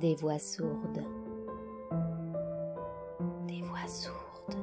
Des 0.00 0.14
voix 0.14 0.38
sourdes. 0.38 1.04
Des 3.46 3.60
voix 3.60 3.86
sourdes. 3.86 4.56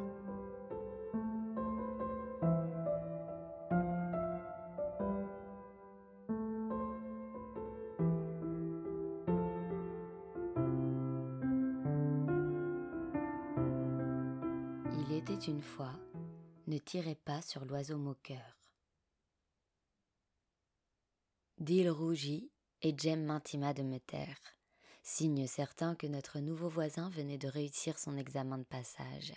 Il 14.98 15.14
était 15.14 15.36
une 15.36 15.62
fois, 15.62 15.94
ne 16.66 16.80
tirez 16.80 17.14
pas 17.14 17.44
sur 17.44 17.64
l'oiseau 17.64 18.00
moqueur. 18.00 18.58
Dill 21.60 21.92
rougit 21.92 22.50
et 22.82 22.98
Jem 22.98 23.24
m'intima 23.24 23.76
de 23.76 23.84
me 23.84 24.00
taire, 24.00 24.40
signe 25.08 25.48
certain 25.48 25.96
que 25.96 26.06
notre 26.06 26.40
nouveau 26.40 26.68
voisin 26.68 27.10
venait 27.10 27.38
de 27.38 27.48
réussir 27.48 27.98
son 27.98 28.18
examen 28.18 28.58
de 28.58 28.66
passage. 28.66 29.34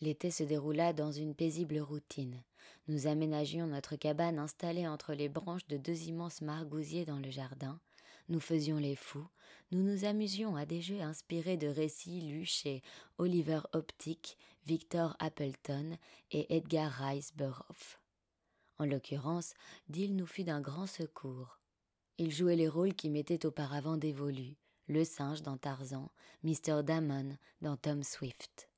L'été 0.00 0.32
se 0.32 0.42
déroula 0.42 0.92
dans 0.92 1.12
une 1.12 1.36
paisible 1.36 1.78
routine. 1.78 2.42
Nous 2.88 3.06
aménagions 3.06 3.68
notre 3.68 3.94
cabane 3.94 4.40
installée 4.40 4.88
entre 4.88 5.14
les 5.14 5.28
branches 5.28 5.68
de 5.68 5.76
deux 5.76 6.08
immenses 6.08 6.40
margousiers 6.40 7.04
dans 7.04 7.20
le 7.20 7.30
jardin. 7.30 7.80
Nous 8.28 8.40
faisions 8.40 8.78
les 8.78 8.96
fous, 8.96 9.28
nous 9.70 9.82
nous 9.84 10.04
amusions 10.04 10.56
à 10.56 10.66
des 10.66 10.82
jeux 10.82 11.00
inspirés 11.00 11.56
de 11.56 11.68
récits 11.68 12.20
lus 12.20 12.46
chez 12.46 12.82
Oliver 13.18 13.60
Optic, 13.72 14.36
Victor 14.66 15.16
Appleton 15.20 15.96
et 16.32 16.56
Edgar 16.56 16.90
Rice 16.90 17.32
Burroughs. 17.36 17.98
En 18.78 18.84
l'occurrence, 18.84 19.54
Dill 19.88 20.16
nous 20.16 20.26
fut 20.26 20.44
d'un 20.44 20.60
grand 20.60 20.88
secours. 20.88 21.60
Il 22.18 22.30
jouait 22.30 22.54
les 22.54 22.68
rôles 22.68 22.94
qui 22.94 23.10
m'étaient 23.10 23.44
auparavant 23.44 23.96
dévolus, 23.96 24.56
le 24.86 25.04
singe 25.04 25.42
dans 25.42 25.56
Tarzan, 25.56 26.12
Mr. 26.44 26.84
Damon 26.84 27.36
dans 27.60 27.76
Tom 27.76 28.04
Swift. 28.04 28.68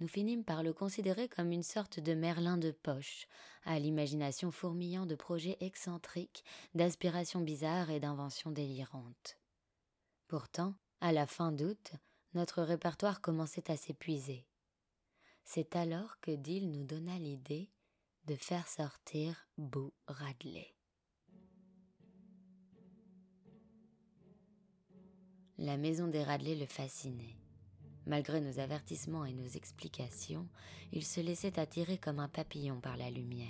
Nous 0.00 0.08
finîmes 0.08 0.44
par 0.44 0.62
le 0.62 0.72
considérer 0.72 1.28
comme 1.28 1.52
une 1.52 1.62
sorte 1.62 2.00
de 2.00 2.14
Merlin 2.14 2.56
de 2.56 2.70
poche, 2.70 3.28
à 3.64 3.78
l'imagination 3.78 4.50
fourmillant 4.50 5.04
de 5.04 5.14
projets 5.14 5.58
excentriques, 5.60 6.44
d'aspirations 6.74 7.40
bizarres 7.40 7.90
et 7.90 8.00
d'inventions 8.00 8.50
délirantes. 8.50 9.38
Pourtant, 10.28 10.74
à 11.02 11.12
la 11.12 11.26
fin 11.26 11.52
d'août, 11.52 11.92
notre 12.32 12.62
répertoire 12.62 13.20
commençait 13.20 13.70
à 13.70 13.76
s'épuiser. 13.76 14.46
C'est 15.44 15.76
alors 15.76 16.18
que 16.20 16.30
Dill 16.30 16.70
nous 16.70 16.84
donna 16.84 17.18
l'idée 17.18 17.70
de 18.24 18.34
faire 18.34 18.68
sortir 18.68 19.46
Boo 19.58 19.92
Radley. 20.06 20.74
La 25.58 25.76
maison 25.76 26.08
des 26.08 26.24
Radley 26.24 26.54
le 26.54 26.64
fascinait. 26.64 27.36
Malgré 28.06 28.40
nos 28.40 28.58
avertissements 28.58 29.26
et 29.26 29.34
nos 29.34 29.46
explications, 29.46 30.48
il 30.92 31.04
se 31.04 31.20
laissait 31.20 31.58
attirer 31.58 31.98
comme 31.98 32.20
un 32.20 32.28
papillon 32.28 32.80
par 32.80 32.96
la 32.96 33.10
lumière. 33.10 33.48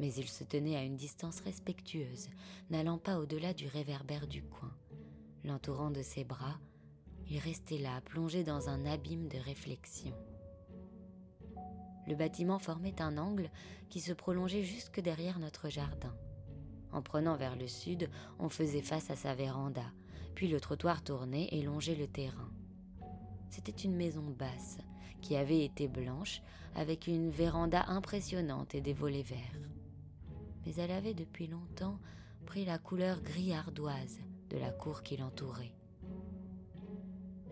Mais 0.00 0.12
il 0.12 0.28
se 0.28 0.42
tenait 0.42 0.76
à 0.76 0.82
une 0.82 0.96
distance 0.96 1.40
respectueuse, 1.40 2.28
n'allant 2.70 2.98
pas 2.98 3.18
au-delà 3.18 3.54
du 3.54 3.68
réverbère 3.68 4.26
du 4.26 4.42
coin. 4.42 4.76
L'entourant 5.44 5.90
de 5.92 6.02
ses 6.02 6.24
bras, 6.24 6.58
il 7.30 7.38
restait 7.38 7.78
là, 7.78 8.00
plongé 8.00 8.42
dans 8.42 8.68
un 8.68 8.84
abîme 8.84 9.28
de 9.28 9.38
réflexion. 9.38 10.14
Le 12.08 12.16
bâtiment 12.16 12.58
formait 12.58 13.00
un 13.00 13.16
angle 13.16 13.50
qui 13.90 14.00
se 14.00 14.12
prolongeait 14.12 14.64
jusque 14.64 15.00
derrière 15.00 15.38
notre 15.38 15.68
jardin. 15.68 16.14
En 16.92 17.00
prenant 17.00 17.36
vers 17.36 17.56
le 17.56 17.68
sud, 17.68 18.10
on 18.40 18.48
faisait 18.48 18.82
face 18.82 19.10
à 19.10 19.16
sa 19.16 19.34
véranda, 19.34 19.84
puis 20.36 20.48
le 20.48 20.60
trottoir 20.60 21.02
tournait 21.02 21.48
et 21.50 21.62
longeait 21.62 21.96
le 21.96 22.06
terrain. 22.06 22.50
C'était 23.48 23.72
une 23.72 23.96
maison 23.96 24.22
basse, 24.38 24.78
qui 25.22 25.34
avait 25.34 25.64
été 25.64 25.88
blanche, 25.88 26.42
avec 26.74 27.06
une 27.06 27.30
véranda 27.30 27.86
impressionnante 27.88 28.74
et 28.74 28.82
des 28.82 28.92
volets 28.92 29.22
verts. 29.22 29.58
Mais 30.64 30.74
elle 30.74 30.90
avait 30.90 31.14
depuis 31.14 31.46
longtemps 31.46 31.98
pris 32.44 32.66
la 32.66 32.76
couleur 32.76 33.22
gris 33.22 33.54
ardoise 33.54 34.20
de 34.50 34.58
la 34.58 34.70
cour 34.70 35.02
qui 35.02 35.16
l'entourait. 35.16 35.72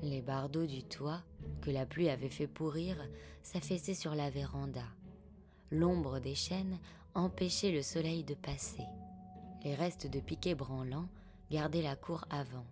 Les 0.03 0.21
bardeaux 0.21 0.67
du 0.67 0.85
toit, 0.85 1.23
que 1.63 1.71
la 1.71 1.87
pluie 1.87 2.11
avait 2.11 2.29
fait 2.29 2.47
pourrir, 2.47 2.97
s'affaissaient 3.43 3.95
sur 3.95 4.15
la 4.15 4.29
véranda. 4.29 4.85
L'ombre 5.71 6.21
des 6.21 6.35
chênes 6.35 6.79
empêchait 7.15 7.73
le 7.73 7.83
soleil 7.83 8.25
de 8.25 8.35
passer. 8.35 8.85
Les 9.65 9.75
restes 9.75 10.07
de 10.07 10.21
piquets 10.21 10.55
branlants 10.55 11.09
gardaient 11.51 11.83
la 11.83 11.97
cour 11.97 12.27
avant, 12.29 12.67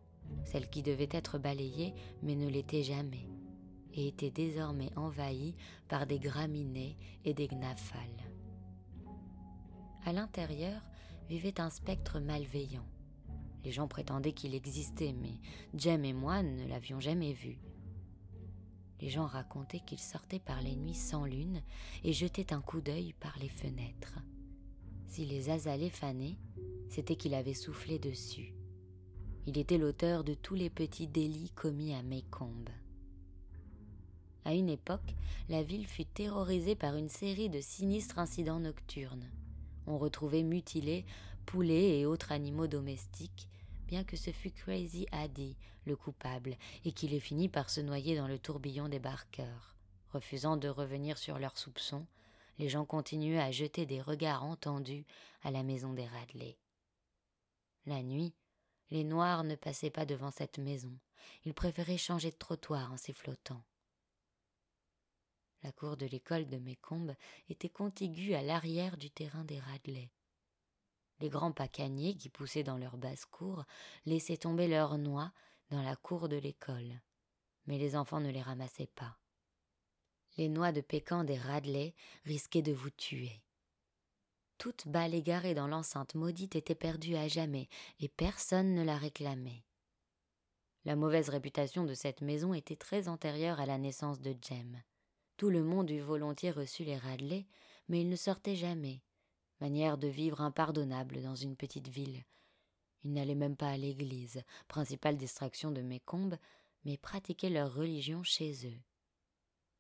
celle 0.44 0.68
qui 0.68 0.82
devait 0.82 1.08
être 1.10 1.38
balayée 1.38 1.94
mais 2.22 2.34
ne 2.34 2.48
l'était 2.48 2.82
jamais, 2.82 3.28
et 3.94 4.08
était 4.08 4.30
désormais 4.30 4.90
envahie 4.96 5.54
par 5.88 6.06
des 6.06 6.18
graminées 6.18 6.96
et 7.24 7.34
des 7.34 7.48
gnaphales. 7.48 8.00
À 10.04 10.12
l'intérieur 10.12 10.82
vivait 11.28 11.60
un 11.60 11.70
spectre 11.70 12.20
malveillant. 12.20 12.86
Les 13.64 13.70
gens 13.70 13.86
prétendaient 13.86 14.32
qu'il 14.32 14.54
existait, 14.54 15.12
mais 15.12 15.38
Jem 15.74 16.04
et 16.04 16.12
moi 16.12 16.42
ne 16.42 16.66
l'avions 16.66 17.00
jamais 17.00 17.32
vu. 17.32 17.58
Les 19.00 19.08
gens 19.08 19.26
racontaient 19.26 19.80
qu'il 19.80 19.98
sortait 19.98 20.38
par 20.38 20.60
les 20.62 20.76
nuits 20.76 20.94
sans 20.94 21.24
lune 21.24 21.62
et 22.04 22.12
jetait 22.12 22.52
un 22.52 22.60
coup 22.60 22.80
d'œil 22.80 23.14
par 23.18 23.36
les 23.38 23.48
fenêtres. 23.48 24.18
Si 25.06 25.24
les 25.24 25.50
azalées 25.50 25.90
fanaient, 25.90 26.38
c'était 26.88 27.16
qu'il 27.16 27.34
avait 27.34 27.54
soufflé 27.54 27.98
dessus. 27.98 28.54
Il 29.46 29.58
était 29.58 29.78
l'auteur 29.78 30.22
de 30.22 30.34
tous 30.34 30.54
les 30.54 30.70
petits 30.70 31.08
délits 31.08 31.50
commis 31.56 31.94
à 31.94 32.02
Mécombe. 32.02 32.70
À 34.44 34.54
une 34.54 34.68
époque, 34.68 35.14
la 35.48 35.62
ville 35.62 35.86
fut 35.86 36.04
terrorisée 36.04 36.76
par 36.76 36.96
une 36.96 37.08
série 37.08 37.48
de 37.48 37.60
sinistres 37.60 38.18
incidents 38.18 38.60
nocturnes. 38.60 39.28
On 39.86 39.98
retrouvait 39.98 40.44
mutilés 40.44 41.04
poulets 41.44 41.98
et 41.98 42.06
autres 42.06 42.30
animaux 42.30 42.68
domestiques, 42.68 43.48
bien 43.88 44.04
que 44.04 44.16
ce 44.16 44.30
fût 44.30 44.52
Crazy 44.52 45.06
Addy 45.10 45.56
le 45.84 45.96
coupable 45.96 46.56
et 46.84 46.92
qu'il 46.92 47.14
ait 47.14 47.20
fini 47.20 47.48
par 47.48 47.70
se 47.70 47.80
noyer 47.80 48.16
dans 48.16 48.28
le 48.28 48.38
tourbillon 48.38 48.88
des 48.88 48.98
barqueurs. 48.98 49.74
Refusant 50.12 50.56
de 50.56 50.68
revenir 50.68 51.18
sur 51.18 51.38
leurs 51.38 51.58
soupçons, 51.58 52.06
les 52.58 52.68
gens 52.68 52.84
continuaient 52.84 53.40
à 53.40 53.50
jeter 53.50 53.86
des 53.86 54.00
regards 54.00 54.44
entendus 54.44 55.04
à 55.42 55.50
la 55.50 55.62
maison 55.62 55.92
des 55.94 56.06
Radley. 56.06 56.56
La 57.86 58.02
nuit, 58.02 58.34
les 58.92 59.04
Noirs 59.04 59.42
ne 59.42 59.54
passaient 59.54 59.90
pas 59.90 60.04
devant 60.04 60.30
cette 60.30 60.58
maison. 60.58 60.92
Ils 61.46 61.54
préféraient 61.54 61.96
changer 61.96 62.30
de 62.30 62.36
trottoir 62.36 62.92
en 62.92 62.98
sifflotant. 62.98 63.64
La 65.62 65.72
cour 65.72 65.96
de 65.96 66.04
l'école 66.04 66.46
de 66.46 66.58
Mécombe 66.58 67.14
était 67.48 67.70
contiguë 67.70 68.34
à 68.34 68.42
l'arrière 68.42 68.98
du 68.98 69.10
terrain 69.10 69.44
des 69.44 69.58
Radley. 69.60 70.10
Les 71.20 71.30
grands 71.30 71.52
pacaniers 71.52 72.14
qui 72.16 72.28
poussaient 72.28 72.64
dans 72.64 72.76
leur 72.76 72.98
basse-cour 72.98 73.64
laissaient 74.04 74.36
tomber 74.36 74.68
leurs 74.68 74.98
noix 74.98 75.32
dans 75.70 75.82
la 75.82 75.96
cour 75.96 76.28
de 76.28 76.36
l'école. 76.36 77.00
Mais 77.66 77.78
les 77.78 77.96
enfants 77.96 78.20
ne 78.20 78.30
les 78.30 78.42
ramassaient 78.42 78.90
pas. 78.94 79.16
Les 80.36 80.50
noix 80.50 80.70
de 80.70 80.82
pécan 80.82 81.24
des 81.24 81.38
Radley 81.38 81.94
risquaient 82.24 82.60
de 82.60 82.72
vous 82.72 82.90
tuer. 82.90 83.40
Toute 84.62 84.86
balle 84.86 85.12
égarée 85.12 85.54
dans 85.54 85.66
l'enceinte 85.66 86.14
maudite 86.14 86.54
était 86.54 86.76
perdue 86.76 87.16
à 87.16 87.26
jamais, 87.26 87.68
et 87.98 88.08
personne 88.08 88.76
ne 88.76 88.84
la 88.84 88.96
réclamait. 88.96 89.64
La 90.84 90.94
mauvaise 90.94 91.30
réputation 91.30 91.82
de 91.82 91.94
cette 91.94 92.20
maison 92.20 92.54
était 92.54 92.76
très 92.76 93.08
antérieure 93.08 93.58
à 93.58 93.66
la 93.66 93.76
naissance 93.76 94.20
de 94.20 94.36
Jem. 94.40 94.80
Tout 95.36 95.50
le 95.50 95.64
monde 95.64 95.90
eût 95.90 95.98
volontiers 95.98 96.52
reçu 96.52 96.84
les 96.84 96.96
Radley, 96.96 97.44
mais 97.88 98.02
ils 98.02 98.08
ne 98.08 98.14
sortaient 98.14 98.54
jamais. 98.54 99.02
Manière 99.60 99.98
de 99.98 100.06
vivre 100.06 100.40
impardonnable 100.40 101.22
dans 101.22 101.34
une 101.34 101.56
petite 101.56 101.88
ville. 101.88 102.22
Ils 103.02 103.12
n'allaient 103.12 103.34
même 103.34 103.56
pas 103.56 103.70
à 103.70 103.76
l'église, 103.76 104.44
principale 104.68 105.16
distraction 105.16 105.72
de 105.72 105.80
Mécombe, 105.80 106.36
mais 106.84 106.98
pratiquaient 106.98 107.50
leur 107.50 107.74
religion 107.74 108.22
chez 108.22 108.68
eux. 108.68 108.80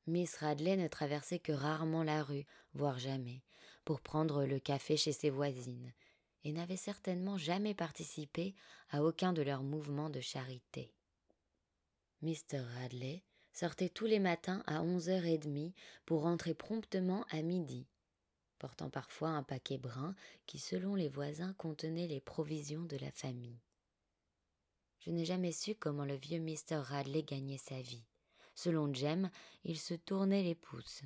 Miss 0.08 0.34
Radley 0.38 0.76
ne 0.76 0.88
traversait 0.88 1.38
que 1.38 1.52
rarement 1.52 2.02
la 2.02 2.24
rue, 2.24 2.46
voire 2.74 2.98
jamais, 2.98 3.44
pour 3.84 4.00
prendre 4.00 4.44
le 4.44 4.58
café 4.58 4.96
chez 4.96 5.12
ses 5.12 5.30
voisines, 5.30 5.92
et 6.44 6.52
n'avait 6.52 6.76
certainement 6.76 7.38
jamais 7.38 7.74
participé 7.74 8.54
à 8.90 9.02
aucun 9.02 9.32
de 9.32 9.42
leurs 9.42 9.62
mouvements 9.62 10.10
de 10.10 10.20
charité. 10.20 10.92
Mr. 12.22 12.60
Radley 12.80 13.22
sortait 13.52 13.88
tous 13.88 14.06
les 14.06 14.18
matins 14.18 14.62
à 14.66 14.82
onze 14.82 15.08
heures 15.08 15.24
et 15.24 15.38
demie 15.38 15.74
pour 16.06 16.22
rentrer 16.22 16.54
promptement 16.54 17.24
à 17.30 17.42
midi, 17.42 17.86
portant 18.58 18.90
parfois 18.90 19.30
un 19.30 19.42
paquet 19.42 19.78
brun 19.78 20.14
qui, 20.46 20.58
selon 20.58 20.94
les 20.94 21.08
voisins, 21.08 21.52
contenait 21.54 22.06
les 22.06 22.20
provisions 22.20 22.84
de 22.84 22.96
la 22.96 23.10
famille. 23.10 23.60
Je 25.00 25.10
n'ai 25.10 25.24
jamais 25.24 25.52
su 25.52 25.74
comment 25.74 26.04
le 26.04 26.14
vieux 26.14 26.38
Mr. 26.38 26.76
Radley 26.76 27.24
gagnait 27.24 27.58
sa 27.58 27.80
vie. 27.80 28.04
Selon 28.54 28.92
Jem, 28.94 29.30
il 29.64 29.78
se 29.78 29.94
tournait 29.94 30.44
les 30.44 30.54
pouces. 30.54 31.02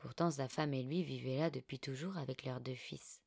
Pourtant 0.00 0.30
sa 0.30 0.48
femme 0.48 0.72
et 0.72 0.82
lui 0.82 1.04
vivaient 1.04 1.38
là 1.38 1.50
depuis 1.50 1.78
toujours 1.78 2.16
avec 2.16 2.44
leurs 2.44 2.60
deux 2.60 2.74
fils. 2.74 3.22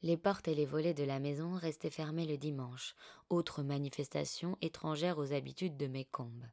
Les 0.00 0.16
portes 0.16 0.48
et 0.48 0.54
les 0.54 0.66
volets 0.66 0.94
de 0.94 1.04
la 1.04 1.18
maison 1.18 1.54
restaient 1.56 1.90
fermés 1.90 2.26
le 2.26 2.38
dimanche, 2.38 2.94
autre 3.28 3.62
manifestation 3.62 4.58
étrangère 4.62 5.18
aux 5.18 5.32
habitudes 5.32 5.76
de 5.76 5.86
Mécombe. 5.86 6.46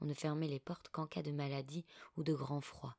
On 0.00 0.06
ne 0.06 0.14
fermait 0.14 0.48
les 0.48 0.60
portes 0.60 0.88
qu'en 0.88 1.06
cas 1.06 1.22
de 1.22 1.32
maladie 1.32 1.84
ou 2.16 2.22
de 2.22 2.34
grand 2.34 2.62
froid. 2.62 2.96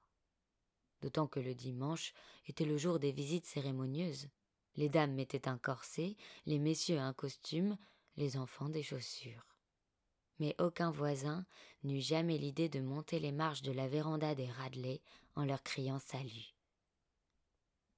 D'autant 1.01 1.27
que 1.27 1.39
le 1.39 1.55
dimanche 1.55 2.13
était 2.47 2.65
le 2.65 2.77
jour 2.77 2.99
des 2.99 3.11
visites 3.11 3.45
cérémonieuses. 3.45 4.29
Les 4.75 4.89
dames 4.89 5.13
mettaient 5.13 5.47
un 5.47 5.57
corset, 5.57 6.17
les 6.45 6.59
messieurs 6.59 6.99
un 6.99 7.13
costume, 7.13 7.77
les 8.15 8.37
enfants 8.37 8.69
des 8.69 8.83
chaussures. 8.83 9.56
Mais 10.39 10.55
aucun 10.59 10.91
voisin 10.91 11.45
n'eut 11.83 12.01
jamais 12.01 12.37
l'idée 12.37 12.69
de 12.69 12.79
monter 12.79 13.19
les 13.19 13.31
marches 13.31 13.61
de 13.63 13.71
la 13.71 13.87
véranda 13.87 14.35
des 14.35 14.49
Radley 14.49 15.01
en 15.35 15.45
leur 15.45 15.63
criant 15.63 15.99
salut. 15.99 16.53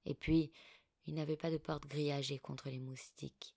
Et 0.06 0.14
puis, 0.14 0.50
il 1.06 1.14
n'avait 1.14 1.36
pas 1.36 1.50
de 1.50 1.58
porte 1.58 1.86
grillagée 1.86 2.38
contre 2.38 2.70
les 2.70 2.78
moustiques. 2.78 3.54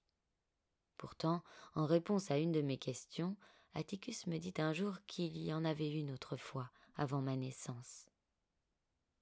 Pourtant, 0.97 1.44
en 1.75 1.85
réponse 1.85 2.31
à 2.31 2.38
une 2.38 2.51
de 2.51 2.62
mes 2.62 2.77
questions, 2.77 3.35
Atticus 3.74 4.27
me 4.27 4.38
dit 4.38 4.53
un 4.57 4.74
jour 4.74 4.97
qu'il 5.07 5.38
y 5.38 5.53
en 5.53 5.65
avait 5.65 5.91
une 5.91 6.12
autrefois, 6.12 6.69
avant 6.95 7.21
ma 7.21 7.36
naissance. 7.36 8.06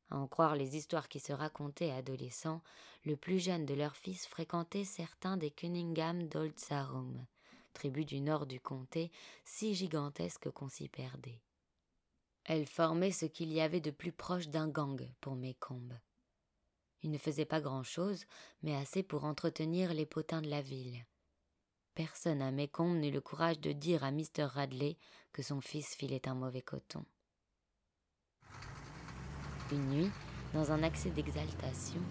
À 0.10 0.18
en 0.18 0.28
croire 0.28 0.56
les 0.56 0.76
histoires 0.76 1.08
qui 1.08 1.20
se 1.20 1.32
racontaient 1.32 1.92
adolescents, 1.92 2.62
le 3.06 3.16
plus 3.16 3.40
jeune 3.40 3.66
de 3.66 3.74
leurs 3.74 3.96
fils 3.96 4.28
fréquentait 4.28 4.84
certains 4.84 5.38
des 5.38 5.52
Cunningham 5.52 6.28
d'Old 6.28 6.60
Sarum, 6.60 7.26
tribu 7.72 8.06
du 8.06 8.22
nord 8.22 8.46
du 8.46 8.60
comté, 8.60 9.12
si 9.44 9.74
gigantesque 9.74 10.50
qu'on 10.52 10.70
s'y 10.70 10.90
perdait. 10.90 11.42
Elle 12.46 12.66
formait 12.66 13.12
ce 13.12 13.26
qu'il 13.26 13.52
y 13.54 13.62
avait 13.62 13.82
de 13.82 13.92
plus 13.92 14.12
proche 14.12 14.48
d'un 14.48 14.68
gang 14.68 15.08
pour 15.22 15.36
Mécombe. 15.36 15.94
Il 17.04 17.12
ne 17.12 17.18
faisait 17.18 17.46
pas 17.46 17.62
grand-chose, 17.62 18.26
mais 18.62 18.76
assez 18.76 19.04
pour 19.04 19.26
entretenir 19.26 19.94
les 19.94 20.06
potins 20.06 20.42
de 20.42 20.50
la 20.50 20.62
ville. 20.62 21.06
Personne 21.96 22.42
à 22.42 22.52
Mécombe 22.52 22.98
n'eut 22.98 23.12
le 23.12 23.22
courage 23.22 23.60
de 23.60 23.72
dire 23.72 24.04
à 24.04 24.12
Mr. 24.12 24.44
Radley 24.44 24.98
que 25.34 25.44
son 25.44 25.62
fils 25.62 25.96
filait 25.96 26.28
un 26.28 26.36
mauvais 26.36 26.62
coton. 26.62 27.06
Une 29.72 29.90
nuit, 29.90 30.12
dans 30.54 30.72
un 30.72 30.84
accès 30.84 31.10
d'exaltation, 31.10 32.02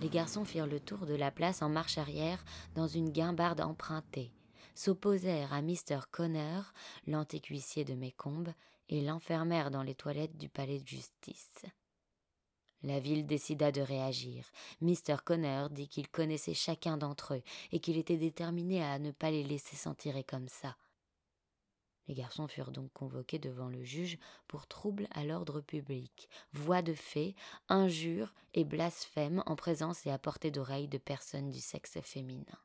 les 0.00 0.08
garçons 0.08 0.44
firent 0.44 0.66
le 0.66 0.80
tour 0.80 1.06
de 1.06 1.14
la 1.14 1.30
place 1.30 1.62
en 1.62 1.68
marche 1.68 1.98
arrière 1.98 2.42
dans 2.74 2.86
une 2.86 3.10
guimbarde 3.10 3.60
empruntée, 3.60 4.32
s'opposèrent 4.80 5.52
à 5.52 5.60
Mr. 5.60 6.00
Conner, 6.10 6.62
l'antécuissier 7.06 7.84
de 7.84 7.92
Mécombe, 7.92 8.48
et 8.88 9.02
l'enfermèrent 9.02 9.70
dans 9.70 9.82
les 9.82 9.94
toilettes 9.94 10.38
du 10.38 10.48
palais 10.48 10.80
de 10.80 10.88
justice. 10.88 11.66
La 12.82 12.98
ville 12.98 13.26
décida 13.26 13.72
de 13.72 13.82
réagir. 13.82 14.50
Mr. 14.80 15.16
Conner 15.22 15.66
dit 15.70 15.86
qu'il 15.86 16.08
connaissait 16.08 16.54
chacun 16.54 16.96
d'entre 16.96 17.34
eux 17.34 17.42
et 17.72 17.80
qu'il 17.80 17.98
était 17.98 18.16
déterminé 18.16 18.82
à 18.82 18.98
ne 18.98 19.10
pas 19.10 19.30
les 19.30 19.44
laisser 19.44 19.76
s'en 19.76 19.94
tirer 19.94 20.24
comme 20.24 20.48
ça. 20.48 20.78
Les 22.08 22.14
garçons 22.14 22.48
furent 22.48 22.72
donc 22.72 22.90
convoqués 22.94 23.38
devant 23.38 23.68
le 23.68 23.84
juge 23.84 24.18
pour 24.48 24.66
trouble 24.66 25.08
à 25.10 25.24
l'ordre 25.24 25.60
public, 25.60 26.30
voix 26.54 26.80
de 26.80 26.94
fait, 26.94 27.34
injures 27.68 28.32
et 28.54 28.64
blasphème 28.64 29.42
en 29.44 29.56
présence 29.56 30.06
et 30.06 30.10
à 30.10 30.18
portée 30.18 30.50
d'oreille 30.50 30.88
de 30.88 30.98
personnes 30.98 31.50
du 31.50 31.60
sexe 31.60 32.00
féminin. 32.00 32.58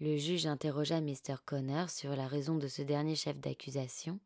Le 0.00 0.16
juge 0.16 0.46
interrogea 0.46 1.02
Mr. 1.02 1.36
Conner 1.44 1.84
sur 1.88 2.16
la 2.16 2.26
raison 2.26 2.56
de 2.56 2.68
ce 2.68 2.80
dernier 2.80 3.16
chef 3.16 3.38
d'accusation, 3.38 4.18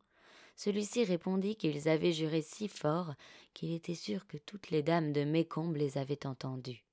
celui-ci 0.55 1.03
répondit 1.03 1.57
qu'ils 1.57 1.89
avaient 1.89 2.13
juré 2.13 2.41
si 2.41 2.69
fort 2.69 3.13
qu'il 3.53 3.73
était 3.73 3.93
sûr 3.93 4.25
que 4.25 4.37
toutes 4.37 4.69
les 4.69 4.83
dames 4.83 5.11
de 5.11 5.25
Mécombe 5.25 5.75
les 5.75 5.97
avaient 5.97 6.25
entendus. 6.25 6.85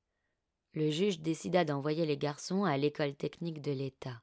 Le 0.75 0.91
juge 0.91 1.21
décida 1.21 1.65
d'envoyer 1.65 2.07
les 2.07 2.17
garçons 2.17 2.65
à 2.65 2.77
l'école 2.77 3.15
technique 3.15 3.63
de 3.63 3.71
l'État, 3.71 4.21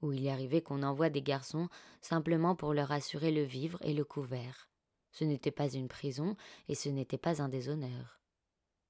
où 0.00 0.12
il 0.12 0.28
arrivait 0.28 0.62
qu'on 0.62 0.82
envoie 0.82 1.10
des 1.10 1.22
garçons 1.22 1.68
simplement 2.00 2.56
pour 2.56 2.74
leur 2.74 2.90
assurer 2.90 3.30
le 3.30 3.44
vivre 3.44 3.78
et 3.82 3.94
le 3.94 4.04
couvert. 4.04 4.68
Ce 5.12 5.22
n'était 5.22 5.52
pas 5.52 5.68
une 5.68 5.88
prison 5.88 6.36
et 6.66 6.74
ce 6.74 6.88
n'était 6.88 7.18
pas 7.18 7.40
un 7.40 7.48
déshonneur. 7.48 8.20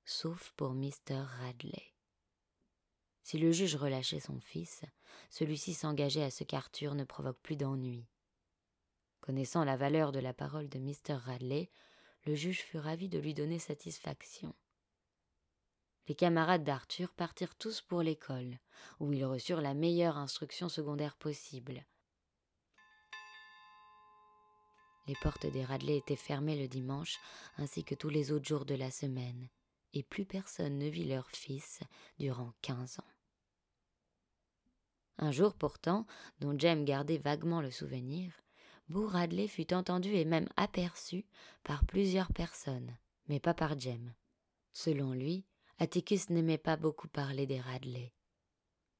Sauf 0.07 0.53
pour 0.57 0.73
Mr. 0.73 1.21
Radley. 1.41 1.93
Si 3.23 3.39
le 3.39 3.53
juge 3.53 3.77
relâchait 3.77 4.21
son 4.21 4.41
fils, 4.41 4.83
celui-ci 5.31 5.75
s'engageait 5.75 6.25
à 6.25 6.31
ce 6.31 6.45
qu'Arthur 6.45 6.95
ne 6.95 7.05
provoque 7.05 7.39
plus 7.41 7.57
d'ennui. 7.57 8.07
Connaissant 9.21 9.65
la 9.65 9.77
valeur 9.77 10.11
de 10.11 10.19
la 10.19 10.35
parole 10.35 10.69
de 10.69 10.79
Mr. 10.79 11.15
Radley, 11.15 11.71
le 12.27 12.35
juge 12.35 12.63
fut 12.63 12.79
ravi 12.79 13.09
de 13.09 13.19
lui 13.19 13.35
donner 13.35 13.59
satisfaction. 13.59 14.55
Les 16.09 16.17
camarades 16.17 16.65
d'Arthur 16.65 17.13
partirent 17.13 17.55
tous 17.55 17.81
pour 17.81 18.03
l'école, 18.03 18.59
où 18.99 19.13
ils 19.13 19.25
reçurent 19.25 19.61
la 19.61 19.75
meilleure 19.75 20.17
instruction 20.17 20.69
secondaire 20.69 21.17
possible. 21.17 21.87
Les 25.07 25.15
portes 25.23 25.47
des 25.47 25.65
Radley 25.65 25.97
étaient 25.97 26.17
fermées 26.17 26.61
le 26.61 26.69
dimanche, 26.69 27.19
ainsi 27.57 27.85
que 27.85 27.95
tous 27.95 28.09
les 28.09 28.33
autres 28.33 28.47
jours 28.47 28.65
de 28.65 28.75
la 28.75 28.91
semaine, 28.91 29.49
et 29.93 30.03
plus 30.03 30.25
personne 30.25 30.79
ne 30.79 30.89
vit 30.89 31.05
leur 31.05 31.31
fils 31.31 31.81
durant 32.19 32.53
quinze 32.63 32.99
ans. 32.99 33.13
Un 35.19 35.31
jour 35.31 35.55
pourtant, 35.55 36.07
dont 36.41 36.59
Jem 36.59 36.85
gardait 36.85 37.19
vaguement 37.19 37.61
le 37.61 37.71
souvenir, 37.71 38.33
Boo 38.89 39.07
Radley 39.07 39.47
fut 39.47 39.73
entendu 39.73 40.15
et 40.15 40.25
même 40.25 40.49
aperçu 40.57 41.25
par 41.65 41.85
plusieurs 41.85 42.33
personnes, 42.33 42.97
mais 43.29 43.41
pas 43.41 43.55
par 43.55 43.79
Jem. 43.79 44.15
Selon 44.73 45.13
lui, 45.13 45.45
Atticus 45.79 46.31
n'aimait 46.31 46.59
pas 46.59 46.77
beaucoup 46.77 47.09
parler 47.09 47.47
des 47.47 47.61
Radley. 47.61 48.13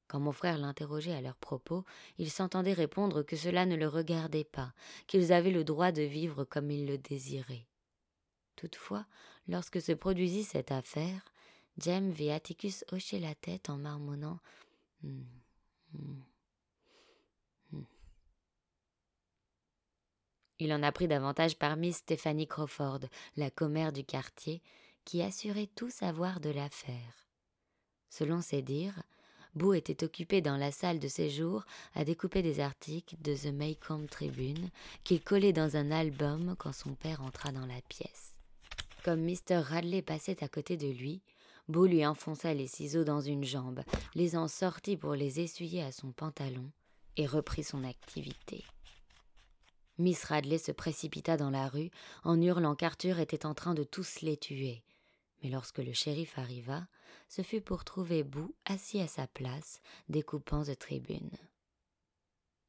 Quand 0.07 0.19
mon 0.19 0.31
frère 0.31 0.57
l'interrogeait 0.57 1.13
à 1.13 1.21
leur 1.21 1.35
propos, 1.35 1.83
il 2.17 2.29
s'entendait 2.29 2.73
répondre 2.73 3.23
que 3.23 3.35
cela 3.35 3.65
ne 3.65 3.75
le 3.75 3.87
regardait 3.87 4.43
pas, 4.43 4.73
qu'ils 5.07 5.33
avaient 5.33 5.51
le 5.51 5.63
droit 5.63 5.91
de 5.91 6.03
vivre 6.03 6.43
comme 6.43 6.69
ils 6.69 6.85
le 6.85 6.97
désiraient. 6.97 7.67
Toutefois, 8.55 9.05
lorsque 9.47 9.81
se 9.81 9.91
produisit 9.91 10.43
cette 10.43 10.71
affaire, 10.71 11.25
Jem 11.77 12.11
vit 12.11 12.31
Atticus 12.31 12.85
hocher 12.91 13.19
la 13.19 13.35
tête 13.35 13.69
en 13.69 13.77
marmonnant 13.77 14.39
hmm, 15.01 15.23
hmm. 15.93 16.21
Il 20.59 20.71
en 20.71 20.83
apprit 20.83 21.07
davantage 21.07 21.57
par 21.57 21.75
Miss 21.75 21.97
Stéphanie 21.97 22.47
Crawford, 22.47 23.01
la 23.35 23.49
commère 23.49 23.91
du 23.91 24.05
quartier, 24.05 24.61
qui 25.03 25.21
assurait 25.21 25.67
tout 25.75 25.89
savoir 25.89 26.39
de 26.39 26.51
l'affaire. 26.51 27.27
Selon 28.09 28.41
ses 28.41 28.61
dires, 28.61 29.03
Boo 29.55 29.73
était 29.73 30.03
occupé 30.03 30.41
dans 30.41 30.55
la 30.55 30.71
salle 30.71 30.99
de 30.99 31.07
séjour 31.07 31.65
à 31.95 32.05
découper 32.05 32.41
des 32.41 32.59
articles 32.59 33.15
de 33.19 33.35
The 33.35 33.53
Maycomb 33.53 34.07
Tribune 34.07 34.69
qu'il 35.03 35.21
collait 35.21 35.53
dans 35.53 35.75
un 35.75 35.91
album 35.91 36.55
quand 36.57 36.73
son 36.73 36.95
père 36.95 37.21
entra 37.21 37.51
dans 37.51 37.65
la 37.65 37.81
pièce. 37.89 38.32
Comme 39.03 39.21
Mr. 39.21 39.57
Radley 39.57 40.01
passait 40.01 40.43
à 40.43 40.47
côté 40.47 40.77
de 40.77 40.87
lui, 40.87 41.21
Boo 41.67 41.85
lui 41.85 42.05
enfonça 42.05 42.53
les 42.53 42.67
ciseaux 42.67 43.03
dans 43.03 43.19
une 43.19 43.43
jambe, 43.43 43.81
les 44.15 44.37
en 44.37 44.47
sortit 44.47 44.95
pour 44.95 45.15
les 45.15 45.41
essuyer 45.41 45.83
à 45.83 45.91
son 45.91 46.11
pantalon 46.11 46.71
et 47.17 47.25
reprit 47.25 47.63
son 47.63 47.83
activité. 47.83 48.63
Miss 49.97 50.23
Radley 50.23 50.57
se 50.57 50.71
précipita 50.71 51.35
dans 51.35 51.49
la 51.49 51.67
rue 51.67 51.91
en 52.23 52.41
hurlant 52.41 52.75
qu'Arthur 52.75 53.19
était 53.19 53.45
en 53.45 53.53
train 53.53 53.73
de 53.73 53.83
tous 53.83 54.21
les 54.21 54.37
tuer. 54.37 54.83
Mais 55.41 55.49
lorsque 55.49 55.79
le 55.79 55.93
shérif 55.93 56.37
arriva, 56.37 56.87
ce 57.27 57.41
fut 57.41 57.61
pour 57.61 57.83
trouver 57.83 58.23
Bou 58.23 58.55
assis 58.65 59.01
à 59.01 59.07
sa 59.07 59.27
place, 59.27 59.81
découpant 60.07 60.63
de 60.63 60.73
tribune. 60.73 61.31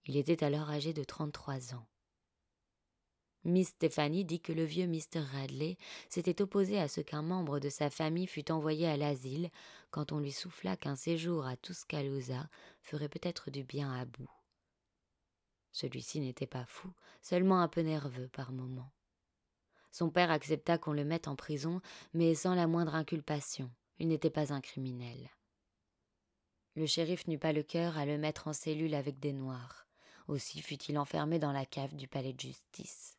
Il 0.06 0.16
était 0.16 0.44
alors 0.44 0.68
âgé 0.68 0.92
de 0.92 1.04
trente-trois 1.04 1.74
ans. 1.74 1.86
Miss 3.44 3.68
Stéphanie 3.68 4.24
dit 4.24 4.40
que 4.40 4.52
le 4.52 4.64
vieux 4.64 4.86
Mr. 4.86 5.20
Radley 5.20 5.76
s'était 6.08 6.40
opposé 6.40 6.78
à 6.78 6.88
ce 6.88 7.02
qu'un 7.02 7.20
membre 7.20 7.60
de 7.60 7.68
sa 7.68 7.90
famille 7.90 8.26
fût 8.26 8.50
envoyé 8.50 8.88
à 8.88 8.96
l'asile 8.96 9.50
quand 9.90 10.12
on 10.12 10.18
lui 10.18 10.32
souffla 10.32 10.76
qu'un 10.76 10.96
séjour 10.96 11.44
à 11.44 11.56
Tuscaloosa 11.56 12.48
ferait 12.80 13.10
peut-être 13.10 13.50
du 13.50 13.62
bien 13.62 13.92
à 13.92 14.06
Bou. 14.06 14.26
Celui-ci 15.72 16.20
n'était 16.20 16.46
pas 16.46 16.64
fou, 16.64 16.88
seulement 17.20 17.60
un 17.60 17.68
peu 17.68 17.82
nerveux 17.82 18.28
par 18.28 18.50
moments. 18.50 18.92
Son 19.90 20.08
père 20.08 20.30
accepta 20.30 20.78
qu'on 20.78 20.92
le 20.92 21.04
mette 21.04 21.28
en 21.28 21.36
prison, 21.36 21.80
mais 22.14 22.34
sans 22.34 22.54
la 22.54 22.66
moindre 22.66 22.94
inculpation. 22.94 23.70
Il 23.98 24.08
n'était 24.08 24.30
pas 24.30 24.52
un 24.52 24.60
criminel. 24.60 25.30
Le 26.76 26.86
shérif 26.86 27.28
n'eut 27.28 27.38
pas 27.38 27.52
le 27.52 27.62
cœur 27.62 27.98
à 27.98 28.06
le 28.06 28.18
mettre 28.18 28.48
en 28.48 28.52
cellule 28.52 28.94
avec 28.94 29.20
des 29.20 29.32
noirs. 29.32 29.86
Aussi 30.26 30.62
fut-il 30.62 30.98
enfermé 30.98 31.38
dans 31.38 31.52
la 31.52 31.66
cave 31.66 31.94
du 31.94 32.08
palais 32.08 32.32
de 32.32 32.40
justice. 32.40 33.18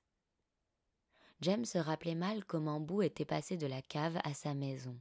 James 1.42 1.66
se 1.66 1.78
rappelait 1.78 2.16
mal 2.16 2.46
comment 2.46 2.80
Bou 2.80 3.02
était 3.02 3.26
passé 3.26 3.58
de 3.58 3.68
la 3.68 3.82
cave 3.82 4.18
à 4.24 4.34
sa 4.34 4.54
maison. 4.54 4.98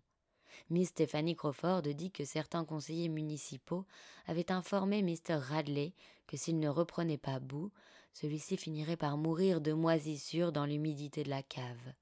Miss 0.71 0.89
Stephanie 0.89 1.37
Crawford 1.37 1.83
dit 1.83 2.11
que 2.11 2.25
certains 2.25 2.65
conseillers 2.65 3.09
municipaux 3.09 3.85
avaient 4.27 4.51
informé 4.51 5.03
Mr. 5.03 5.35
Radley 5.35 5.93
que 6.27 6.37
s'il 6.37 6.59
ne 6.59 6.69
reprenait 6.69 7.19
pas 7.19 7.39
bout, 7.39 7.71
celui-ci 8.13 8.57
finirait 8.57 8.97
par 8.97 9.17
mourir 9.17 9.61
de 9.61 9.73
moisissure 9.73 10.53
dans 10.53 10.67
l'humidité 10.67 11.23
de 11.23 11.31
la 11.31 11.43
cave. 11.43 11.93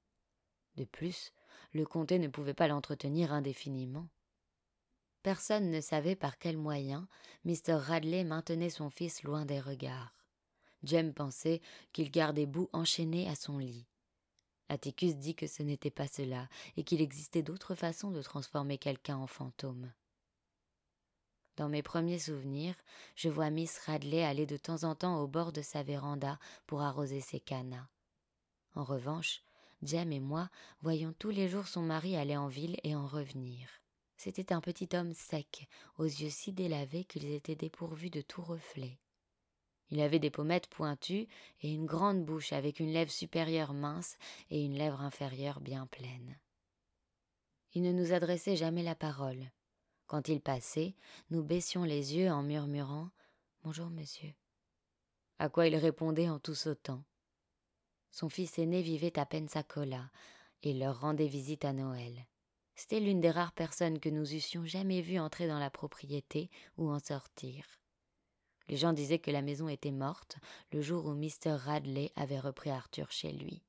De 0.76 0.84
plus, 0.84 1.32
le 1.72 1.84
comté 1.84 2.18
ne 2.18 2.28
pouvait 2.28 2.54
pas 2.54 2.68
l'entretenir 2.68 3.32
indéfiniment. 3.32 4.08
Personne 5.22 5.70
ne 5.70 5.80
savait 5.80 6.16
par 6.16 6.38
quel 6.38 6.56
moyen 6.56 7.08
Mr. 7.44 7.74
Radley 7.74 8.24
maintenait 8.24 8.70
son 8.70 8.90
fils 8.90 9.22
loin 9.22 9.44
des 9.44 9.60
regards. 9.60 10.14
Jem 10.82 11.14
pensait 11.14 11.60
qu'il 11.92 12.10
gardait 12.10 12.46
Boo 12.46 12.68
enchaîné 12.72 13.28
à 13.28 13.36
son 13.36 13.58
lit. 13.58 13.86
Atticus 14.68 15.16
dit 15.16 15.34
que 15.34 15.46
ce 15.46 15.62
n'était 15.62 15.90
pas 15.90 16.06
cela, 16.06 16.48
et 16.76 16.84
qu'il 16.84 17.00
existait 17.00 17.42
d'autres 17.42 17.74
façons 17.74 18.10
de 18.10 18.22
transformer 18.22 18.78
quelqu'un 18.78 19.16
en 19.16 19.26
fantôme. 19.26 19.92
Dans 21.56 21.68
mes 21.68 21.82
premiers 21.82 22.18
souvenirs, 22.18 22.74
je 23.14 23.28
vois 23.28 23.50
Miss 23.50 23.78
Radley 23.78 24.24
aller 24.24 24.46
de 24.46 24.56
temps 24.56 24.84
en 24.84 24.94
temps 24.94 25.20
au 25.20 25.26
bord 25.26 25.52
de 25.52 25.60
sa 25.60 25.82
véranda 25.82 26.38
pour 26.66 26.80
arroser 26.80 27.20
ses 27.20 27.40
cannas. 27.40 27.88
En 28.74 28.84
revanche, 28.84 29.42
Jem 29.82 30.12
et 30.12 30.20
moi 30.20 30.48
voyons 30.80 31.12
tous 31.18 31.30
les 31.30 31.48
jours 31.48 31.66
son 31.66 31.82
mari 31.82 32.16
aller 32.16 32.36
en 32.36 32.48
ville 32.48 32.78
et 32.84 32.94
en 32.94 33.06
revenir. 33.06 33.68
C'était 34.16 34.52
un 34.52 34.60
petit 34.60 34.88
homme 34.94 35.12
sec, 35.12 35.68
aux 35.98 36.04
yeux 36.04 36.30
si 36.30 36.52
délavés 36.52 37.04
qu'ils 37.04 37.32
étaient 37.32 37.56
dépourvus 37.56 38.10
de 38.10 38.20
tout 38.22 38.42
reflet. 38.42 38.98
Il 39.92 40.00
avait 40.00 40.18
des 40.18 40.30
pommettes 40.30 40.68
pointues 40.68 41.28
et 41.60 41.70
une 41.70 41.84
grande 41.84 42.24
bouche 42.24 42.54
avec 42.54 42.80
une 42.80 42.94
lèvre 42.94 43.10
supérieure 43.10 43.74
mince 43.74 44.16
et 44.48 44.64
une 44.64 44.72
lèvre 44.72 45.02
inférieure 45.02 45.60
bien 45.60 45.86
pleine. 45.86 46.38
Il 47.74 47.82
ne 47.82 47.92
nous 47.92 48.14
adressait 48.14 48.56
jamais 48.56 48.82
la 48.82 48.94
parole. 48.94 49.50
Quand 50.06 50.28
il 50.28 50.40
passait, 50.40 50.94
nous 51.28 51.42
baissions 51.42 51.84
les 51.84 52.16
yeux 52.16 52.30
en 52.30 52.42
murmurant 52.42 53.10
Bonjour, 53.64 53.90
monsieur. 53.90 54.32
À 55.38 55.50
quoi 55.50 55.66
il 55.66 55.76
répondait 55.76 56.30
en 56.30 56.38
tout 56.38 56.54
sautant. 56.54 57.04
Son 58.10 58.30
fils 58.30 58.58
aîné 58.58 58.80
vivait 58.80 59.18
à 59.18 59.26
Pensacola 59.26 60.10
et 60.62 60.72
leur 60.72 61.02
rendait 61.02 61.26
visite 61.26 61.66
à 61.66 61.74
Noël. 61.74 62.26
C'était 62.76 63.00
l'une 63.00 63.20
des 63.20 63.30
rares 63.30 63.52
personnes 63.52 64.00
que 64.00 64.08
nous 64.08 64.34
eussions 64.34 64.64
jamais 64.64 65.02
vues 65.02 65.18
entrer 65.18 65.48
dans 65.48 65.58
la 65.58 65.68
propriété 65.68 66.48
ou 66.78 66.90
en 66.90 66.98
sortir. 66.98 67.81
Les 68.72 68.78
gens 68.78 68.94
disaient 68.94 69.18
que 69.18 69.30
la 69.30 69.42
maison 69.42 69.68
était 69.68 69.90
morte 69.90 70.38
le 70.72 70.80
jour 70.80 71.04
où 71.04 71.12
Mr. 71.12 71.56
Radley 71.58 72.10
avait 72.16 72.40
repris 72.40 72.70
Arthur 72.70 73.12
chez 73.12 73.30
lui. 73.30 73.62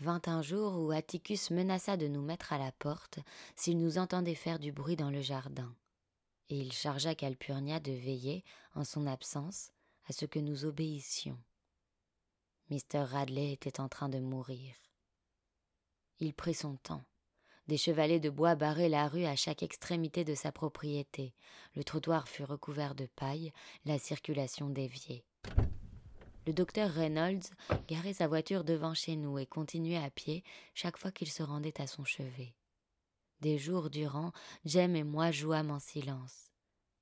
Vint 0.00 0.20
un 0.26 0.42
jour 0.42 0.78
où 0.78 0.90
Atticus 0.90 1.50
menaça 1.50 1.96
de 1.96 2.08
nous 2.08 2.20
mettre 2.20 2.52
à 2.52 2.58
la 2.58 2.72
porte 2.72 3.18
s'il 3.56 3.78
nous 3.78 3.96
entendait 3.96 4.34
faire 4.34 4.58
du 4.58 4.70
bruit 4.70 4.96
dans 4.96 5.08
le 5.08 5.22
jardin, 5.22 5.74
et 6.50 6.58
il 6.58 6.74
chargea 6.74 7.14
Calpurnia 7.14 7.80
de 7.80 7.92
veiller, 7.92 8.44
en 8.74 8.84
son 8.84 9.06
absence, 9.06 9.72
à 10.04 10.12
ce 10.12 10.26
que 10.26 10.38
nous 10.38 10.66
obéissions. 10.66 11.38
Mr. 12.68 12.98
Radley 12.98 13.50
était 13.50 13.80
en 13.80 13.88
train 13.88 14.10
de 14.10 14.20
mourir. 14.20 14.74
Il 16.18 16.34
prit 16.34 16.52
son 16.52 16.76
temps. 16.76 17.06
Des 17.70 17.76
chevalets 17.76 18.18
de 18.18 18.30
bois 18.30 18.56
barraient 18.56 18.88
la 18.88 19.06
rue 19.06 19.26
à 19.26 19.36
chaque 19.36 19.62
extrémité 19.62 20.24
de 20.24 20.34
sa 20.34 20.50
propriété. 20.50 21.34
Le 21.76 21.84
trottoir 21.84 22.26
fut 22.26 22.42
recouvert 22.42 22.96
de 22.96 23.06
paille, 23.06 23.52
la 23.84 23.96
circulation 23.96 24.68
déviée. 24.68 25.24
Le 26.48 26.52
docteur 26.52 26.90
Reynolds 26.90 27.46
garait 27.86 28.12
sa 28.12 28.26
voiture 28.26 28.64
devant 28.64 28.92
chez 28.92 29.14
nous 29.14 29.38
et 29.38 29.46
continuait 29.46 30.02
à 30.02 30.10
pied 30.10 30.42
chaque 30.74 30.96
fois 30.96 31.12
qu'il 31.12 31.30
se 31.30 31.44
rendait 31.44 31.80
à 31.80 31.86
son 31.86 32.04
chevet. 32.04 32.56
Des 33.40 33.56
jours 33.56 33.88
durant, 33.88 34.32
Jem 34.64 34.96
et 34.96 35.04
moi 35.04 35.30
jouâmes 35.30 35.70
en 35.70 35.78
silence. 35.78 36.50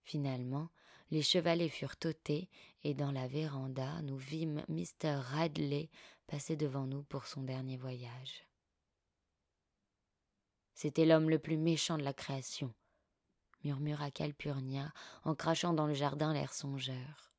Finalement, 0.02 0.68
les 1.10 1.22
chevalets 1.22 1.70
furent 1.70 1.96
ôtés 2.04 2.50
et 2.84 2.92
dans 2.92 3.10
la 3.10 3.26
véranda, 3.26 4.02
nous 4.02 4.18
vîmes 4.18 4.62
Mr. 4.68 5.14
Radley 5.32 5.88
passer 6.26 6.56
devant 6.56 6.86
nous 6.86 7.04
pour 7.04 7.26
son 7.26 7.40
dernier 7.40 7.78
voyage. 7.78 8.47
C'était 10.80 11.06
l'homme 11.06 11.28
le 11.28 11.40
plus 11.40 11.56
méchant 11.56 11.98
de 11.98 12.04
la 12.04 12.12
création, 12.12 12.72
murmura 13.64 14.12
Calpurnia 14.12 14.92
en 15.24 15.34
crachant 15.34 15.72
dans 15.72 15.88
le 15.88 15.94
jardin 15.94 16.32
l'air 16.32 16.54
songeur. 16.54 17.32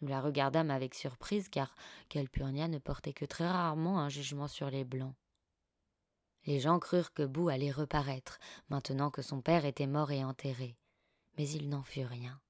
Nous 0.00 0.06
la 0.06 0.20
regardâmes 0.20 0.70
avec 0.70 0.94
surprise 0.94 1.48
car 1.48 1.74
Calpurnia 2.08 2.68
ne 2.68 2.78
portait 2.78 3.12
que 3.12 3.24
très 3.24 3.48
rarement 3.48 3.98
un 3.98 4.08
jugement 4.08 4.46
sur 4.46 4.70
les 4.70 4.84
blancs. 4.84 5.16
Les 6.44 6.60
gens 6.60 6.78
crurent 6.78 7.12
que 7.12 7.24
Bou 7.24 7.48
allait 7.48 7.72
reparaître, 7.72 8.38
maintenant 8.68 9.10
que 9.10 9.20
son 9.20 9.42
père 9.42 9.64
était 9.64 9.88
mort 9.88 10.12
et 10.12 10.22
enterré. 10.22 10.78
Mais 11.36 11.48
il 11.48 11.68
n'en 11.68 11.82
fut 11.82 12.04
rien. 12.04 12.40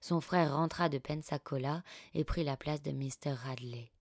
Son 0.00 0.22
frère 0.22 0.56
rentra 0.56 0.88
de 0.88 0.96
Pensacola 0.96 1.82
et 2.14 2.24
prit 2.24 2.42
la 2.42 2.56
place 2.56 2.80
de 2.80 2.92
Mr. 2.92 3.34
Radley. 3.34 3.92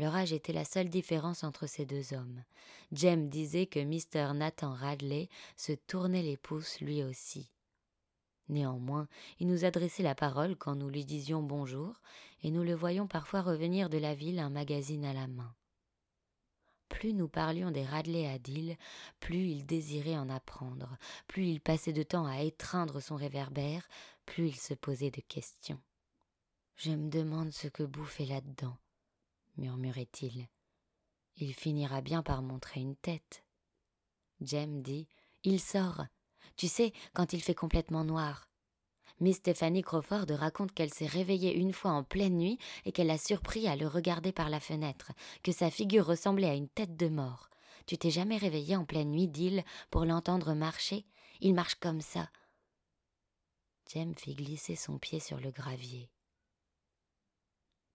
Leur 0.00 0.16
âge 0.16 0.32
était 0.32 0.54
la 0.54 0.64
seule 0.64 0.88
différence 0.88 1.44
entre 1.44 1.66
ces 1.66 1.84
deux 1.84 2.14
hommes. 2.14 2.42
Jem 2.90 3.28
disait 3.28 3.66
que 3.66 3.80
Mr. 3.80 4.32
Nathan 4.32 4.72
Radley 4.72 5.28
se 5.58 5.72
tournait 5.72 6.22
les 6.22 6.38
pouces 6.38 6.80
lui 6.80 7.02
aussi. 7.02 7.50
Néanmoins, 8.48 9.08
il 9.40 9.46
nous 9.46 9.66
adressait 9.66 10.02
la 10.02 10.14
parole 10.14 10.56
quand 10.56 10.74
nous 10.74 10.88
lui 10.88 11.04
disions 11.04 11.42
bonjour, 11.42 12.00
et 12.42 12.50
nous 12.50 12.62
le 12.62 12.74
voyions 12.74 13.06
parfois 13.08 13.42
revenir 13.42 13.90
de 13.90 13.98
la 13.98 14.14
ville 14.14 14.38
un 14.38 14.48
magazine 14.48 15.04
à 15.04 15.12
la 15.12 15.26
main. 15.26 15.54
Plus 16.88 17.12
nous 17.12 17.28
parlions 17.28 17.70
des 17.70 17.84
Radley 17.84 18.26
à 18.26 18.38
Dill, 18.38 18.78
plus 19.20 19.48
il 19.48 19.66
désirait 19.66 20.16
en 20.16 20.30
apprendre, 20.30 20.96
plus 21.26 21.46
il 21.46 21.60
passait 21.60 21.92
de 21.92 22.04
temps 22.04 22.24
à 22.24 22.40
étreindre 22.40 23.00
son 23.00 23.16
réverbère, 23.16 23.86
plus 24.24 24.46
il 24.46 24.56
se 24.56 24.72
posait 24.72 25.10
de 25.10 25.20
questions. 25.20 25.82
Je 26.76 26.92
me 26.92 27.10
demande 27.10 27.50
ce 27.50 27.68
que 27.68 27.82
bouffe 27.82 28.20
là-dedans, 28.20 28.78
murmurait-il. 29.56 30.48
Il 31.36 31.54
finira 31.54 32.00
bien 32.00 32.22
par 32.22 32.42
montrer 32.42 32.80
une 32.80 32.96
tête. 32.96 33.44
Jem 34.40 34.82
dit 34.82 35.08
Il 35.44 35.60
sort. 35.60 36.04
Tu 36.56 36.68
sais, 36.68 36.92
quand 37.14 37.32
il 37.32 37.42
fait 37.42 37.54
complètement 37.54 38.04
noir. 38.04 38.48
Miss 39.20 39.36
Stéphanie 39.36 39.82
Crawford 39.82 40.26
raconte 40.30 40.72
qu'elle 40.72 40.92
s'est 40.92 41.06
réveillée 41.06 41.54
une 41.54 41.72
fois 41.72 41.90
en 41.90 42.04
pleine 42.04 42.38
nuit 42.38 42.58
et 42.84 42.92
qu'elle 42.92 43.10
a 43.10 43.18
surpris 43.18 43.68
à 43.68 43.76
le 43.76 43.86
regarder 43.86 44.32
par 44.32 44.48
la 44.48 44.60
fenêtre, 44.60 45.12
que 45.42 45.52
sa 45.52 45.70
figure 45.70 46.06
ressemblait 46.06 46.48
à 46.48 46.54
une 46.54 46.68
tête 46.68 46.96
de 46.96 47.08
mort. 47.08 47.50
Tu 47.86 47.98
t'es 47.98 48.10
jamais 48.10 48.38
réveillée 48.38 48.76
en 48.76 48.84
pleine 48.84 49.10
nuit, 49.10 49.28
dit-il, 49.28 49.64
pour 49.90 50.04
l'entendre 50.04 50.54
marcher? 50.54 51.04
Il 51.40 51.54
marche 51.54 51.74
comme 51.76 52.00
ça. 52.00 52.30
Jem 53.92 54.14
fit 54.14 54.34
glisser 54.34 54.76
son 54.76 54.98
pied 54.98 55.20
sur 55.20 55.38
le 55.40 55.50
gravier. 55.50 56.10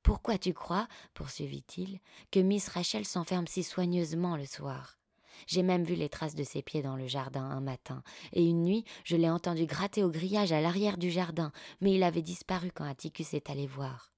Pourquoi 0.05 0.37
tu 0.37 0.53
crois, 0.53 0.87
poursuivit-il, 1.15 1.99
que 2.29 2.39
Miss 2.39 2.67
Rachel 2.67 3.05
s'enferme 3.05 3.47
si 3.47 3.63
soigneusement 3.63 4.37
le 4.37 4.45
soir? 4.45 4.99
J'ai 5.47 5.63
même 5.63 5.83
vu 5.83 5.95
les 5.95 6.09
traces 6.09 6.35
de 6.35 6.43
ses 6.43 6.61
pieds 6.61 6.83
dans 6.83 6.95
le 6.95 7.07
jardin 7.07 7.43
un 7.43 7.59
matin, 7.59 8.03
et 8.31 8.45
une 8.45 8.61
nuit 8.61 8.85
je 9.03 9.15
l'ai 9.15 9.31
entendu 9.31 9.65
gratter 9.65 10.03
au 10.03 10.11
grillage 10.11 10.51
à 10.51 10.61
l'arrière 10.61 10.99
du 10.99 11.09
jardin, 11.09 11.51
mais 11.81 11.95
il 11.95 12.03
avait 12.03 12.21
disparu 12.21 12.71
quand 12.71 12.85
Atticus 12.85 13.33
est 13.33 13.49
allé 13.49 13.65
voir. 13.65 14.13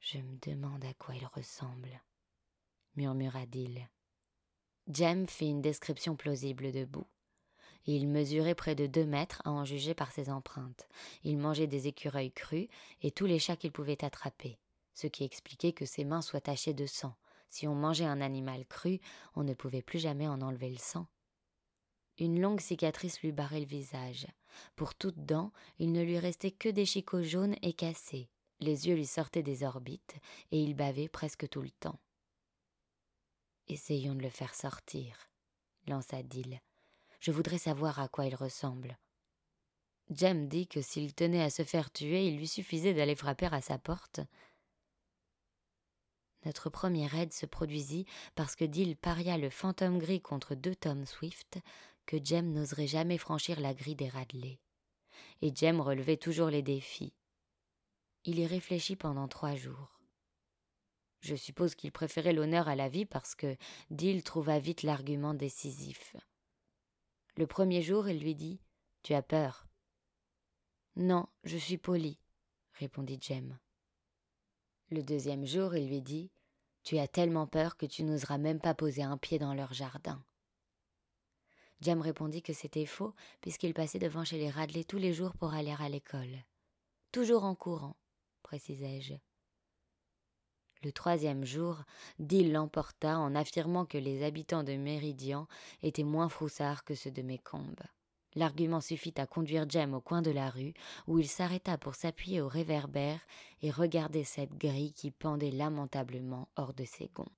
Je 0.00 0.16
me 0.16 0.38
demande 0.38 0.86
à 0.86 0.94
quoi 0.94 1.14
il 1.14 1.26
ressemble, 1.26 2.02
murmura 2.96 3.44
Dill. 3.44 3.90
Jem 4.88 5.26
fit 5.26 5.50
une 5.50 5.60
description 5.60 6.16
plausible 6.16 6.72
de 6.72 6.86
Il 7.86 8.08
mesurait 8.08 8.54
près 8.54 8.74
de 8.74 8.86
deux 8.86 9.04
mètres 9.04 9.42
à 9.44 9.50
en 9.50 9.64
juger 9.64 9.94
par 9.94 10.12
ses 10.12 10.30
empreintes. 10.30 10.88
Il 11.24 11.38
mangeait 11.38 11.66
des 11.66 11.88
écureuils 11.88 12.32
crus 12.32 12.68
et 13.02 13.10
tous 13.10 13.26
les 13.26 13.38
chats 13.38 13.56
qu'il 13.56 13.72
pouvait 13.72 14.04
attraper, 14.04 14.58
ce 14.94 15.06
qui 15.06 15.24
expliquait 15.24 15.72
que 15.72 15.86
ses 15.86 16.04
mains 16.04 16.22
soient 16.22 16.40
tachées 16.40 16.74
de 16.74 16.86
sang. 16.86 17.14
Si 17.50 17.66
on 17.66 17.74
mangeait 17.74 18.04
un 18.04 18.20
animal 18.20 18.64
cru, 18.66 19.00
on 19.34 19.44
ne 19.44 19.54
pouvait 19.54 19.82
plus 19.82 19.98
jamais 19.98 20.28
en 20.28 20.40
enlever 20.40 20.70
le 20.70 20.78
sang. 20.78 21.06
Une 22.18 22.40
longue 22.40 22.60
cicatrice 22.60 23.20
lui 23.20 23.32
barrait 23.32 23.60
le 23.60 23.66
visage. 23.66 24.26
Pour 24.76 24.94
toutes 24.94 25.24
dents, 25.24 25.52
il 25.78 25.92
ne 25.92 26.02
lui 26.02 26.18
restait 26.18 26.50
que 26.50 26.68
des 26.68 26.86
chicots 26.86 27.22
jaunes 27.22 27.56
et 27.62 27.72
cassés. 27.72 28.28
Les 28.60 28.86
yeux 28.86 28.94
lui 28.94 29.06
sortaient 29.06 29.42
des 29.42 29.64
orbites, 29.64 30.14
et 30.50 30.62
il 30.62 30.74
bavait 30.74 31.08
presque 31.08 31.48
tout 31.48 31.62
le 31.62 31.70
temps. 31.70 31.98
Essayons 33.66 34.14
de 34.14 34.22
le 34.22 34.30
faire 34.30 34.54
sortir, 34.54 35.28
lança 35.86 36.22
Dill. 36.22 36.60
Je 37.22 37.30
voudrais 37.30 37.58
savoir 37.58 38.00
à 38.00 38.08
quoi 38.08 38.26
il 38.26 38.34
ressemble. 38.34 38.98
Jem 40.10 40.48
dit 40.48 40.66
que 40.66 40.82
s'il 40.82 41.14
tenait 41.14 41.44
à 41.44 41.50
se 41.50 41.62
faire 41.62 41.92
tuer, 41.92 42.26
il 42.26 42.36
lui 42.36 42.48
suffisait 42.48 42.94
d'aller 42.94 43.14
frapper 43.14 43.48
à 43.52 43.60
sa 43.60 43.78
porte. 43.78 44.18
Notre 46.44 46.68
première 46.68 47.14
aide 47.14 47.32
se 47.32 47.46
produisit 47.46 48.06
parce 48.34 48.56
que 48.56 48.64
Dill 48.64 48.96
paria 48.96 49.38
le 49.38 49.50
fantôme 49.50 50.00
gris 50.00 50.20
contre 50.20 50.56
deux 50.56 50.74
Tom 50.74 51.06
Swift 51.06 51.60
que 52.06 52.16
Jem 52.22 52.50
n'oserait 52.52 52.88
jamais 52.88 53.18
franchir 53.18 53.60
la 53.60 53.72
grille 53.72 53.94
des 53.94 54.08
Radley. 54.08 54.58
Et 55.42 55.54
Jem 55.54 55.80
relevait 55.80 56.16
toujours 56.16 56.48
les 56.48 56.62
défis. 56.62 57.14
Il 58.24 58.40
y 58.40 58.46
réfléchit 58.48 58.96
pendant 58.96 59.28
trois 59.28 59.54
jours. 59.54 60.00
Je 61.20 61.36
suppose 61.36 61.76
qu'il 61.76 61.92
préférait 61.92 62.32
l'honneur 62.32 62.66
à 62.66 62.74
la 62.74 62.88
vie 62.88 63.06
parce 63.06 63.36
que 63.36 63.56
Dill 63.90 64.24
trouva 64.24 64.58
vite 64.58 64.82
l'argument 64.82 65.34
décisif. 65.34 66.16
Le 67.36 67.46
premier 67.46 67.80
jour, 67.80 68.08
il 68.08 68.20
lui 68.20 68.34
dit 68.34 68.60
Tu 69.02 69.14
as 69.14 69.22
peur 69.22 69.66
Non, 70.96 71.26
je 71.44 71.56
suis 71.56 71.78
poli, 71.78 72.18
répondit 72.74 73.18
Jem. 73.20 73.58
Le 74.90 75.02
deuxième 75.02 75.46
jour, 75.46 75.74
il 75.74 75.88
lui 75.88 76.02
dit 76.02 76.30
Tu 76.82 76.98
as 76.98 77.08
tellement 77.08 77.46
peur 77.46 77.78
que 77.78 77.86
tu 77.86 78.02
n'oseras 78.04 78.36
même 78.36 78.60
pas 78.60 78.74
poser 78.74 79.02
un 79.02 79.16
pied 79.16 79.38
dans 79.38 79.54
leur 79.54 79.72
jardin. 79.72 80.22
Jem 81.80 82.02
répondit 82.02 82.42
que 82.42 82.52
c'était 82.52 82.86
faux, 82.86 83.14
puisqu'il 83.40 83.72
passait 83.72 83.98
devant 83.98 84.24
chez 84.24 84.36
les 84.36 84.50
Radley 84.50 84.84
tous 84.84 84.98
les 84.98 85.14
jours 85.14 85.34
pour 85.34 85.54
aller 85.54 85.74
à 85.78 85.88
l'école. 85.88 86.44
Toujours 87.12 87.44
en 87.44 87.54
courant, 87.54 87.96
précisai-je. 88.42 89.14
Le 90.84 90.90
troisième 90.90 91.44
jour, 91.44 91.82
Dill 92.18 92.52
l'emporta 92.52 93.18
en 93.18 93.36
affirmant 93.36 93.86
que 93.86 93.98
les 93.98 94.24
habitants 94.24 94.64
de 94.64 94.72
Méridian 94.72 95.46
étaient 95.82 96.02
moins 96.02 96.28
froussards 96.28 96.84
que 96.84 96.96
ceux 96.96 97.12
de 97.12 97.22
Mécombe. 97.22 97.80
L'argument 98.34 98.80
suffit 98.80 99.14
à 99.16 99.26
conduire 99.26 99.68
Jem 99.68 99.94
au 99.94 100.00
coin 100.00 100.22
de 100.22 100.30
la 100.30 100.50
rue, 100.50 100.72
où 101.06 101.18
il 101.18 101.28
s'arrêta 101.28 101.78
pour 101.78 101.94
s'appuyer 101.94 102.40
au 102.40 102.48
réverbère 102.48 103.20
et 103.60 103.70
regarder 103.70 104.24
cette 104.24 104.54
grille 104.54 104.92
qui 104.92 105.10
pendait 105.10 105.50
lamentablement 105.50 106.48
hors 106.56 106.72
de 106.72 106.84
ses 106.84 107.08
gonds. 107.08 107.32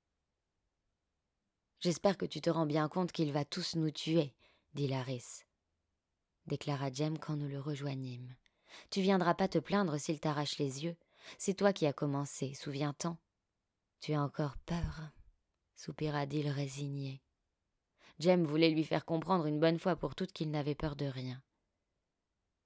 J'espère 1.81 2.17
que 2.17 2.27
tu 2.27 2.41
te 2.41 2.49
rends 2.49 2.67
bien 2.67 2.89
compte 2.89 3.13
qu'il 3.13 3.33
va 3.33 3.45
tous 3.45 3.75
nous 3.77 3.91
tuer, 3.91 4.33
dit 4.73 4.89
Laris, 4.89 5.45
déclara 6.47 6.91
Jem 6.91 7.19
quand 7.19 7.37
nous 7.37 7.49
le 7.49 7.61
rejoignîmes. 7.61 8.35
Tu 8.91 9.03
viendras 9.03 9.35
pas 9.35 9.49
te 9.49 9.59
plaindre 9.59 9.99
s'il 9.99 10.21
t'arrache 10.21 10.59
les 10.59 10.85
yeux. 10.85 10.97
C'est 11.39 11.55
toi 11.55 11.73
qui 11.73 11.87
as 11.87 11.93
commencé, 11.93 12.55
souviens-t'en. 12.55 13.19
Tu 14.05 14.13
as 14.13 14.21
encore 14.21 14.59
peur, 14.67 15.01
soupira 15.77 16.27
Dill 16.27 16.51
résigné. 16.51 17.23
Jem 18.19 18.45
voulait 18.45 18.69
lui 18.69 18.85
faire 18.85 19.07
comprendre 19.07 19.47
une 19.47 19.59
bonne 19.59 19.79
fois 19.79 19.97
pour 19.97 20.15
toutes 20.15 20.33
qu'il 20.33 20.51
n'avait 20.51 20.75
peur 20.75 20.95
de 20.95 21.07
rien. 21.07 21.43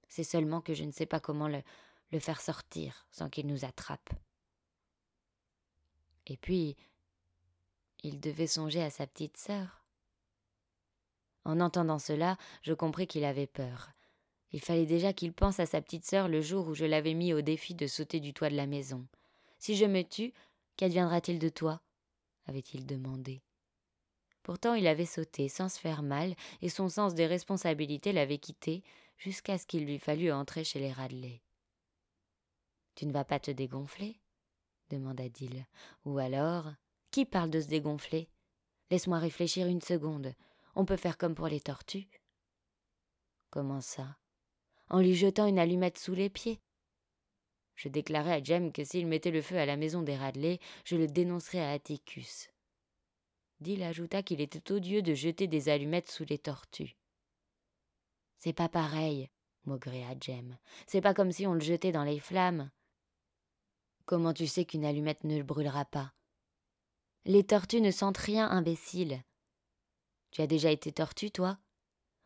C'est 0.09 0.25
seulement 0.25 0.59
que 0.59 0.73
je 0.73 0.83
ne 0.83 0.91
sais 0.91 1.05
pas 1.05 1.21
comment 1.21 1.47
le, 1.47 1.63
le 2.11 2.19
faire 2.19 2.41
sortir 2.41 3.07
sans 3.09 3.29
qu'il 3.29 3.47
nous 3.47 3.63
attrape. 3.63 4.09
Et 6.27 6.35
puis, 6.35 6.75
il 8.03 8.19
devait 8.19 8.45
songer 8.45 8.83
à 8.83 8.89
sa 8.89 9.07
petite 9.07 9.37
sœur. 9.37 9.85
En 11.45 11.61
entendant 11.61 11.99
cela, 11.99 12.37
je 12.63 12.73
compris 12.73 13.07
qu'il 13.07 13.23
avait 13.23 13.47
peur. 13.47 13.91
Il 14.51 14.59
fallait 14.59 14.85
déjà 14.85 15.13
qu'il 15.13 15.31
pense 15.31 15.61
à 15.61 15.65
sa 15.65 15.81
petite 15.81 16.03
sœur 16.03 16.27
le 16.27 16.41
jour 16.41 16.67
où 16.67 16.73
je 16.73 16.83
l'avais 16.83 17.13
mis 17.13 17.31
au 17.33 17.39
défi 17.39 17.75
de 17.75 17.87
sauter 17.87 18.19
du 18.19 18.33
toit 18.33 18.49
de 18.49 18.57
la 18.57 18.67
maison. 18.67 19.07
Si 19.57 19.75
je 19.75 19.85
me 19.85 20.03
tue, 20.03 20.33
qu'adviendra-t-il 20.79 21.39
de 21.39 21.49
toi? 21.49 21.81
avait-il 22.45 22.85
demandé. 22.85 23.43
Pourtant 24.43 24.75
il 24.75 24.87
avait 24.87 25.05
sauté 25.05 25.49
sans 25.49 25.67
se 25.67 25.77
faire 25.77 26.03
mal, 26.03 26.35
et 26.61 26.69
son 26.69 26.87
sens 26.87 27.13
des 27.15 27.27
responsabilités 27.27 28.13
l'avait 28.13 28.37
quitté 28.37 28.81
jusqu'à 29.17 29.57
ce 29.57 29.67
qu'il 29.67 29.83
lui 29.83 29.99
fallut 29.99 30.31
entrer 30.31 30.63
chez 30.63 30.79
les 30.79 30.93
Radley. 30.93 31.41
Tu 32.95 33.05
ne 33.05 33.11
vas 33.11 33.25
pas 33.25 33.41
te 33.41 33.51
dégonfler? 33.51 34.21
demanda-t-il. 34.89 35.67
Ou 36.05 36.17
alors 36.17 36.71
qui 37.11 37.25
parle 37.25 37.49
de 37.49 37.59
se 37.59 37.67
dégonfler? 37.67 38.29
Laisse-moi 38.89 39.19
réfléchir 39.19 39.67
une 39.67 39.81
seconde. 39.81 40.33
On 40.75 40.85
peut 40.85 40.97
faire 40.97 41.17
comme 41.17 41.35
pour 41.35 41.49
les 41.49 41.59
tortues. 41.59 42.07
Comment 43.49 43.81
ça? 43.81 44.17
En 44.89 45.01
lui 45.01 45.13
jetant 45.13 45.45
une 45.45 45.59
allumette 45.59 45.97
sous 45.97 46.15
les 46.15 46.29
pieds? 46.29 46.61
Je 47.79 47.87
déclarai 47.87 48.33
à 48.33 48.43
Jem 48.43 48.73
que 48.73 48.83
s'il 48.83 49.07
mettait 49.07 49.31
le 49.31 49.41
feu 49.41 49.57
à 49.57 49.65
la 49.65 49.77
maison 49.77 50.01
des 50.01 50.17
Radley, 50.17 50.59
je 50.83 50.97
le 50.97 51.07
dénoncerais 51.07 51.61
à 51.61 51.71
Atticus. 51.71 52.49
Dill 53.61 53.83
ajouta 53.83 54.21
qu'il 54.21 54.41
était 54.41 54.73
odieux 54.73 55.01
de 55.01 55.13
jeter 55.13 55.47
des 55.47 55.69
allumettes 55.69 56.11
sous 56.11 56.25
les 56.25 56.37
tortues. 56.37 56.97
C'est 58.37 58.51
pas 58.51 58.67
pareil, 58.67 59.29
maugréa 59.63 60.13
Jem. 60.19 60.57
C'est 60.87 60.99
pas 60.99 61.13
comme 61.13 61.31
si 61.31 61.47
on 61.47 61.53
le 61.53 61.61
jetait 61.61 61.93
dans 61.93 62.03
les 62.03 62.19
flammes. 62.19 62.69
Comment 64.05 64.33
tu 64.33 64.45
sais 64.45 64.65
qu'une 64.65 64.83
allumette 64.83 65.23
ne 65.23 65.37
le 65.37 65.43
brûlera 65.43 65.85
pas? 65.85 66.11
Les 67.23 67.45
tortues 67.45 67.79
ne 67.79 67.91
sentent 67.91 68.17
rien, 68.17 68.49
imbécile. 68.49 69.23
Tu 70.31 70.41
as 70.41 70.47
déjà 70.47 70.69
été 70.69 70.91
tortue, 70.91 71.31
toi? 71.31 71.57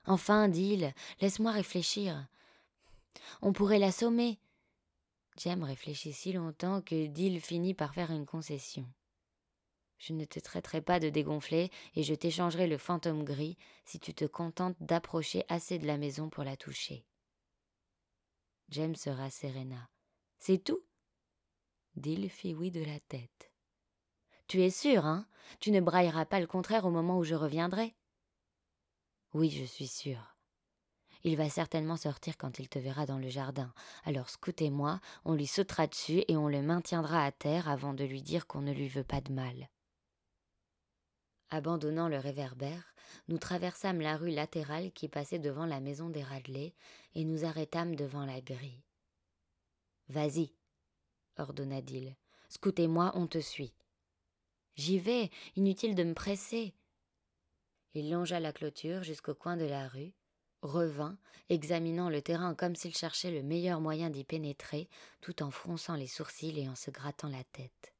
Enfin, 0.08 0.50
Dill, 0.50 0.96
laisse-moi 1.22 1.52
réfléchir. 1.52 2.28
On 3.44 3.54
pourrait 3.54 3.78
l'assommer. 3.78 4.40
Jem 5.38 5.64
réfléchit 5.64 6.14
si 6.14 6.34
longtemps 6.34 6.82
que 6.82 7.08
Dill 7.08 7.42
finit 7.42 7.74
par 7.74 7.94
faire 7.94 8.12
une 8.12 8.26
concession. 8.26 8.88
Je 9.98 10.14
ne 10.14 10.26
te 10.26 10.40
traiterai 10.40 10.82
pas 10.82 11.00
de 11.00 11.10
dégonfler 11.10 11.72
et 11.96 12.04
je 12.04 12.14
t'échangerai 12.14 12.68
le 12.68 12.78
fantôme 12.78 13.24
gris 13.24 13.58
si 13.86 14.00
tu 14.00 14.14
te 14.14 14.26
contentes 14.26 14.76
d'approcher 14.80 15.46
assez 15.48 15.80
de 15.80 15.88
la 15.88 15.98
maison 15.98 16.30
pour 16.30 16.44
la 16.44 16.58
toucher. 16.58 17.06
Jem 18.70 18.96
se 18.96 19.10
rasséréna. 19.10 19.90
C'est 20.40 20.64
tout? 20.64 20.84
Dill 21.96 22.30
fit 22.30 22.54
oui 22.54 22.70
de 22.70 22.84
la 22.84 23.00
tête. 23.00 23.52
Tu 24.48 24.62
es 24.62 24.70
sûr, 24.70 25.06
hein? 25.06 25.28
Tu 25.60 25.72
ne 25.72 25.80
brailleras 25.80 26.26
pas 26.26 26.40
le 26.40 26.48
contraire 26.48 26.86
au 26.86 26.92
moment 26.92 27.18
où 27.18 27.24
je 27.24 27.36
reviendrai? 27.36 27.96
Oui, 29.34 29.50
je 29.50 29.64
suis 29.64 29.88
sûre. 29.88 30.33
Il 31.26 31.38
va 31.38 31.50
certainement 31.50 31.96
sortir 31.96 32.38
quand 32.38 32.60
il 32.60 32.68
te 32.68 32.80
verra 32.80 33.06
dans 33.06 33.18
le 33.18 33.30
jardin. 33.30 33.74
Alors 34.04 34.30
Scout 34.30 34.62
et 34.62 34.70
moi, 34.70 35.00
on 35.24 35.34
lui 35.34 35.48
sautera 35.48 35.88
dessus 35.88 36.24
et 36.28 36.36
on 36.36 36.50
le 36.50 36.62
maintiendra 36.62 37.24
à 37.24 37.32
terre 37.32 37.70
avant 37.70 37.94
de 37.94 38.04
lui 38.04 38.22
dire 38.22 38.46
qu'on 38.46 38.62
ne 38.62 38.74
lui 38.74 38.90
veut 38.90 39.06
pas 39.06 39.22
de 39.22 39.32
mal. 39.32 39.70
Abandonnant 41.50 42.10
le 42.10 42.18
réverbère, 42.18 42.94
nous 43.28 43.38
traversâmes 43.38 44.02
la 44.02 44.18
rue 44.18 44.32
latérale 44.32 44.92
qui 44.92 45.08
passait 45.08 45.40
devant 45.40 45.66
la 45.66 45.80
maison 45.80 46.10
des 46.10 46.24
Radley 46.24 46.74
et 47.16 47.24
nous 47.24 47.46
arrêtâmes 47.46 47.96
devant 47.96 48.26
la 48.26 48.42
grille. 48.42 48.84
Vas-y, 50.10 50.52
ordonna-t-il. 51.38 52.16
Scout 52.50 52.80
et 52.80 52.88
moi, 52.88 53.12
on 53.16 53.28
te 53.28 53.40
suit. 53.40 53.74
J'y 54.76 55.00
vais, 55.00 55.30
inutile 55.56 55.96
de 55.96 56.04
me 56.04 56.14
presser. 56.14 56.74
Il 57.94 58.10
longea 58.10 58.40
la 58.40 58.52
clôture 58.52 59.04
jusqu'au 59.04 59.36
coin 59.36 59.56
de 59.56 59.66
la 59.66 59.88
rue, 59.88 60.14
revint, 60.64 61.18
examinant 61.50 62.10
le 62.10 62.22
terrain 62.22 62.56
comme 62.56 62.76
s'il 62.76 62.96
cherchait 62.96 63.32
le 63.32 63.44
meilleur 63.44 63.80
moyen 63.80 64.10
d'y 64.10 64.24
pénétrer, 64.24 64.90
tout 65.22 65.44
en 65.44 65.52
fronçant 65.52 65.96
les 65.96 66.08
sourcils 66.08 66.60
et 66.60 66.70
en 66.70 66.76
se 66.76 66.90
grattant 66.90 67.30
la 67.30 67.44
tête. 67.44 67.94